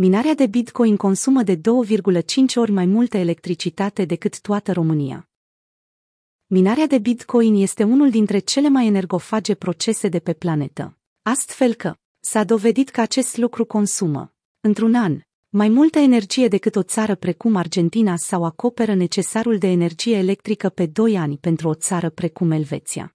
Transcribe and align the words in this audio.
minarea 0.00 0.34
de 0.34 0.46
Bitcoin 0.46 0.96
consumă 0.96 1.42
de 1.42 1.56
2,5 1.56 1.62
ori 2.54 2.70
mai 2.70 2.86
multă 2.86 3.16
electricitate 3.16 4.04
decât 4.04 4.40
toată 4.40 4.72
România. 4.72 5.28
Minarea 6.46 6.86
de 6.86 6.98
Bitcoin 6.98 7.54
este 7.54 7.84
unul 7.84 8.10
dintre 8.10 8.38
cele 8.38 8.68
mai 8.68 8.86
energofage 8.86 9.54
procese 9.54 10.08
de 10.08 10.18
pe 10.18 10.32
planetă. 10.32 10.98
Astfel 11.22 11.74
că 11.74 11.94
s-a 12.20 12.44
dovedit 12.44 12.88
că 12.88 13.00
acest 13.00 13.36
lucru 13.36 13.64
consumă, 13.64 14.34
într-un 14.60 14.94
an, 14.94 15.20
mai 15.48 15.68
multă 15.68 15.98
energie 15.98 16.48
decât 16.48 16.76
o 16.76 16.82
țară 16.82 17.14
precum 17.14 17.56
Argentina 17.56 18.16
sau 18.16 18.44
acoperă 18.44 18.94
necesarul 18.94 19.58
de 19.58 19.66
energie 19.66 20.16
electrică 20.16 20.68
pe 20.68 20.86
2 20.86 21.16
ani 21.16 21.38
pentru 21.38 21.68
o 21.68 21.74
țară 21.74 22.10
precum 22.10 22.50
Elveția. 22.50 23.14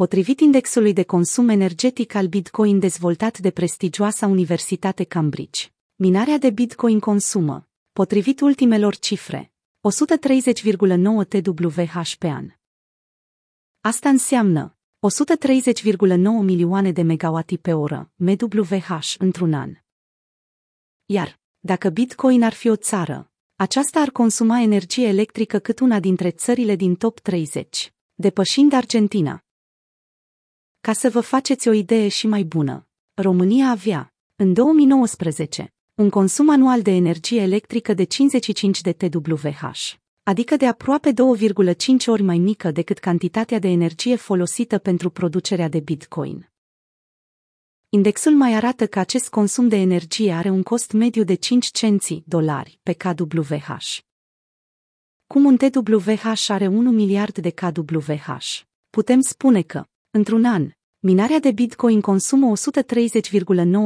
Potrivit 0.00 0.40
indexului 0.40 0.92
de 0.92 1.02
consum 1.02 1.48
energetic 1.48 2.14
al 2.14 2.26
Bitcoin 2.26 2.78
dezvoltat 2.78 3.38
de 3.38 3.50
prestigioasa 3.50 4.26
Universitate 4.26 5.04
Cambridge, 5.04 5.66
minarea 5.94 6.38
de 6.38 6.50
Bitcoin 6.50 7.00
consumă, 7.00 7.68
potrivit 7.92 8.40
ultimelor 8.40 8.96
cifre, 8.96 9.52
130,9 9.80 11.28
TWh 11.28 12.12
pe 12.18 12.28
an. 12.28 12.50
Asta 13.80 14.08
înseamnă 14.08 14.76
130,9 15.88 16.16
milioane 16.42 16.92
de 16.92 17.02
megawati 17.02 17.58
pe 17.58 17.72
oră, 17.72 18.12
MWh, 18.14 19.14
într-un 19.18 19.54
an. 19.54 19.72
Iar, 21.06 21.40
dacă 21.58 21.88
Bitcoin 21.88 22.42
ar 22.42 22.52
fi 22.52 22.68
o 22.68 22.76
țară, 22.76 23.30
aceasta 23.56 24.00
ar 24.00 24.10
consuma 24.10 24.60
energie 24.60 25.06
electrică 25.06 25.58
cât 25.58 25.80
una 25.80 26.00
dintre 26.00 26.30
țările 26.30 26.76
din 26.76 26.94
top 26.94 27.18
30, 27.18 27.92
depășind 28.14 28.72
Argentina. 28.72 29.44
Ca 30.80 30.92
să 30.92 31.10
vă 31.10 31.20
faceți 31.20 31.68
o 31.68 31.72
idee 31.72 32.08
și 32.08 32.26
mai 32.26 32.42
bună, 32.42 32.86
România 33.14 33.68
avea, 33.68 34.12
în 34.36 34.52
2019, 34.52 35.74
un 35.94 36.10
consum 36.10 36.50
anual 36.50 36.82
de 36.82 36.90
energie 36.90 37.40
electrică 37.40 37.94
de 37.94 38.04
55 38.04 38.80
de 38.80 38.92
TWh, 38.92 39.60
adică 40.22 40.56
de 40.56 40.66
aproape 40.66 41.12
2,5 41.12 42.06
ori 42.06 42.22
mai 42.22 42.38
mică 42.38 42.70
decât 42.70 42.98
cantitatea 42.98 43.58
de 43.58 43.68
energie 43.68 44.16
folosită 44.16 44.78
pentru 44.78 45.10
producerea 45.10 45.68
de 45.68 45.80
Bitcoin. 45.80 46.50
Indexul 47.88 48.32
mai 48.32 48.54
arată 48.54 48.86
că 48.86 48.98
acest 48.98 49.28
consum 49.28 49.68
de 49.68 49.76
energie 49.76 50.32
are 50.32 50.50
un 50.50 50.62
cost 50.62 50.92
mediu 50.92 51.24
de 51.24 51.34
5 51.34 51.66
cenți 51.66 52.22
dolari 52.26 52.80
pe 52.82 52.92
kWh. 52.92 53.78
Cum 55.26 55.44
un 55.44 55.56
TWh 55.56 56.34
are 56.48 56.66
1 56.66 56.90
miliard 56.90 57.38
de 57.38 57.50
kWh, 57.50 58.38
putem 58.90 59.20
spune 59.20 59.62
că, 59.62 59.84
într-un 60.10 60.44
an, 60.44 60.70
minarea 61.02 61.38
de 61.38 61.50
Bitcoin 61.50 62.00
consumă 62.00 62.56
130,9 62.56 62.62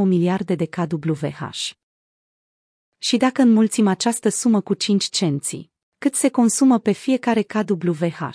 miliarde 0.06 0.54
de 0.54 0.66
kWh. 0.66 1.48
Și 2.98 3.16
dacă 3.16 3.42
înmulțim 3.42 3.86
această 3.86 4.28
sumă 4.28 4.60
cu 4.60 4.74
5 4.74 5.04
cenți, 5.04 5.70
cât 5.98 6.14
se 6.14 6.28
consumă 6.28 6.78
pe 6.78 6.92
fiecare 6.92 7.42
kWh? 7.42 8.30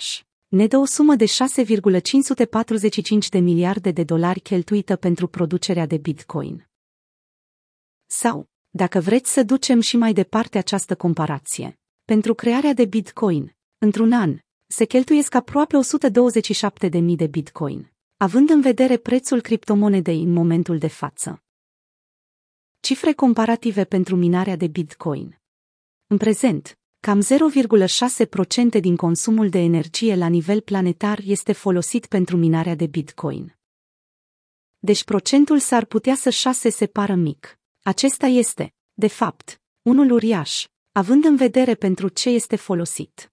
ne 0.48 0.66
dă 0.66 0.76
o 0.76 0.84
sumă 0.84 1.14
de 1.14 1.24
6,545 1.24 3.28
de 3.28 3.38
miliarde 3.38 3.90
de 3.90 4.04
dolari 4.04 4.40
cheltuită 4.40 4.96
pentru 4.96 5.26
producerea 5.26 5.86
de 5.86 5.96
Bitcoin. 5.96 6.68
Sau, 8.06 8.48
dacă 8.70 9.00
vreți 9.00 9.32
să 9.32 9.42
ducem 9.42 9.80
și 9.80 9.96
mai 9.96 10.12
departe 10.12 10.58
această 10.58 10.96
comparație, 10.96 11.78
pentru 12.04 12.34
crearea 12.34 12.72
de 12.72 12.84
Bitcoin, 12.84 13.56
într-un 13.78 14.12
an, 14.12 14.38
se 14.66 14.84
cheltuiesc 14.84 15.34
aproape 15.34 15.76
127.000 16.90 17.16
de 17.16 17.26
Bitcoin, 17.26 17.90
având 18.22 18.50
în 18.50 18.60
vedere 18.60 18.96
prețul 18.96 19.40
criptomonedei 19.40 20.22
în 20.22 20.32
momentul 20.32 20.78
de 20.78 20.86
față. 20.86 21.42
Cifre 22.80 23.12
comparative 23.12 23.84
pentru 23.84 24.16
minarea 24.16 24.56
de 24.56 24.66
Bitcoin. 24.66 25.40
În 26.06 26.16
prezent, 26.16 26.78
Cam 26.98 27.22
0,6% 28.74 28.80
din 28.80 28.96
consumul 28.96 29.48
de 29.48 29.58
energie 29.58 30.14
la 30.14 30.26
nivel 30.26 30.60
planetar 30.60 31.18
este 31.24 31.52
folosit 31.52 32.06
pentru 32.06 32.36
minarea 32.36 32.74
de 32.74 32.86
Bitcoin. 32.86 33.58
Deci 34.78 35.04
procentul 35.04 35.58
s-ar 35.58 35.84
putea 35.84 36.14
să 36.14 36.30
șase 36.30 36.68
se 36.68 36.86
pară 36.86 37.14
mic. 37.14 37.58
Acesta 37.82 38.26
este, 38.26 38.74
de 38.92 39.08
fapt, 39.08 39.60
unul 39.82 40.10
uriaș, 40.10 40.66
având 40.92 41.24
în 41.24 41.36
vedere 41.36 41.74
pentru 41.74 42.08
ce 42.08 42.28
este 42.28 42.56
folosit. 42.56 43.29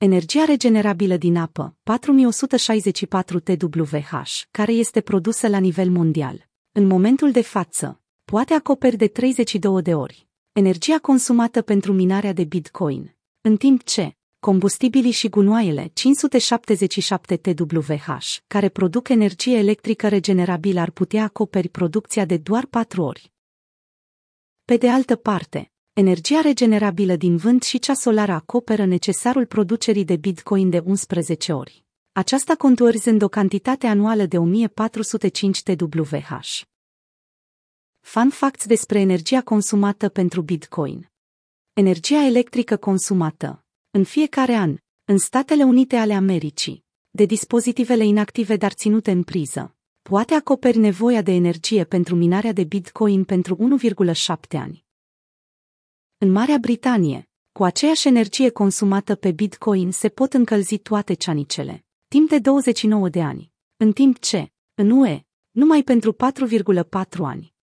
Energia 0.00 0.44
regenerabilă 0.44 1.16
din 1.16 1.36
apă, 1.36 1.76
4164 1.82 3.40
TWh, 3.40 4.10
care 4.50 4.72
este 4.72 5.00
produsă 5.00 5.48
la 5.48 5.58
nivel 5.58 5.90
mondial, 5.90 6.48
în 6.72 6.86
momentul 6.86 7.30
de 7.30 7.42
față, 7.42 8.00
poate 8.24 8.54
acoperi 8.54 8.96
de 8.96 9.06
32 9.06 9.82
de 9.82 9.94
ori 9.94 10.28
energia 10.52 10.98
consumată 10.98 11.62
pentru 11.62 11.92
minarea 11.92 12.32
de 12.32 12.44
Bitcoin, 12.44 13.16
în 13.40 13.56
timp 13.56 13.82
ce 13.82 14.16
combustibilii 14.40 15.10
și 15.10 15.28
gunoaiele 15.28 15.90
577 15.94 17.36
TWh, 17.36 18.06
care 18.46 18.68
produc 18.68 19.08
energie 19.08 19.56
electrică 19.56 20.08
regenerabilă 20.08 20.80
ar 20.80 20.90
putea 20.90 21.22
acoperi 21.22 21.68
producția 21.68 22.24
de 22.24 22.36
doar 22.36 22.66
4 22.66 23.02
ori. 23.02 23.32
Pe 24.64 24.76
de 24.76 24.88
altă 24.88 25.16
parte, 25.16 25.72
energia 25.98 26.40
regenerabilă 26.40 27.16
din 27.16 27.36
vânt 27.36 27.62
și 27.62 27.78
cea 27.78 27.94
solară 27.94 28.32
acoperă 28.32 28.84
necesarul 28.84 29.46
producerii 29.46 30.04
de 30.04 30.16
Bitcoin 30.16 30.70
de 30.70 30.82
11 30.84 31.52
ori. 31.52 31.84
Aceasta 32.12 32.54
conturzând 32.54 33.22
o 33.22 33.28
cantitate 33.28 33.86
anuală 33.86 34.24
de 34.24 34.38
1405 34.38 35.62
TWh. 35.62 36.38
Fun 38.00 38.30
facts 38.30 38.66
despre 38.66 39.00
energia 39.00 39.42
consumată 39.42 40.08
pentru 40.08 40.42
Bitcoin. 40.42 41.10
Energia 41.72 42.24
electrică 42.24 42.76
consumată, 42.76 43.64
în 43.90 44.04
fiecare 44.04 44.54
an, 44.54 44.76
în 45.04 45.18
Statele 45.18 45.64
Unite 45.64 45.96
ale 45.96 46.14
Americii, 46.14 46.84
de 47.10 47.24
dispozitivele 47.24 48.04
inactive 48.04 48.56
dar 48.56 48.72
ținute 48.72 49.10
în 49.10 49.22
priză, 49.22 49.76
poate 50.02 50.34
acoperi 50.34 50.78
nevoia 50.78 51.22
de 51.22 51.32
energie 51.32 51.84
pentru 51.84 52.14
minarea 52.14 52.52
de 52.52 52.64
Bitcoin 52.64 53.24
pentru 53.24 53.78
1,7 53.80 54.34
ani. 54.50 54.86
În 56.20 56.30
Marea 56.32 56.58
Britanie, 56.58 57.28
cu 57.52 57.64
aceeași 57.64 58.08
energie 58.08 58.50
consumată 58.50 59.14
pe 59.14 59.32
Bitcoin 59.32 59.90
se 59.90 60.08
pot 60.08 60.32
încălzi 60.32 60.78
toate 60.78 61.14
ceanicele, 61.14 61.84
timp 62.08 62.28
de 62.28 62.38
29 62.38 63.08
de 63.08 63.22
ani, 63.22 63.52
în 63.76 63.92
timp 63.92 64.18
ce, 64.18 64.52
în 64.74 64.90
UE, 64.90 65.22
numai 65.50 65.82
pentru 65.82 66.12
4,4 66.12 67.18
ani. 67.18 67.54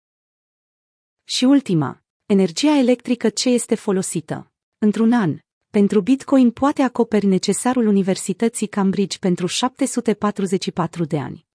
Și 1.23 1.43
ultima, 1.43 2.03
energia 2.25 2.77
electrică 2.77 3.29
ce 3.29 3.49
este 3.49 3.75
folosită. 3.75 4.51
Într-un 4.77 5.13
an, 5.13 5.37
pentru 5.71 6.01
Bitcoin 6.01 6.51
poate 6.51 6.81
acoperi 6.81 7.25
necesarul 7.25 7.87
Universității 7.87 8.67
Cambridge 8.67 9.17
pentru 9.17 9.45
744 9.45 11.03
de 11.03 11.19
ani. 11.19 11.45